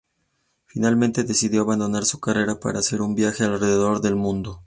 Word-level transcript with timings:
Finalmente, 0.65 1.23
decidió 1.23 1.61
abandonar 1.61 2.05
su 2.05 2.19
carrera 2.19 2.59
para 2.59 2.79
hacer 2.79 3.03
un 3.03 3.13
viaje 3.13 3.43
alrededor 3.43 4.01
del 4.01 4.15
mundo. 4.15 4.59